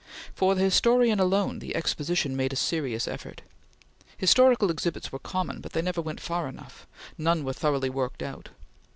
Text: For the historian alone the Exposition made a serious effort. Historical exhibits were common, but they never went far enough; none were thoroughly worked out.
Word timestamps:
For 0.33 0.55
the 0.55 0.63
historian 0.63 1.19
alone 1.19 1.59
the 1.59 1.75
Exposition 1.75 2.35
made 2.35 2.51
a 2.53 2.55
serious 2.55 3.07
effort. 3.07 3.43
Historical 4.17 4.71
exhibits 4.71 5.11
were 5.11 5.19
common, 5.19 5.61
but 5.61 5.73
they 5.73 5.81
never 5.83 6.01
went 6.01 6.19
far 6.19 6.47
enough; 6.47 6.87
none 7.19 7.43
were 7.43 7.53
thoroughly 7.53 7.91
worked 7.91 8.23
out. 8.23 8.49